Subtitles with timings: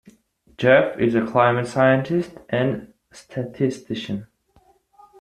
[0.57, 4.25] Jeff is a climate scientist and statistician.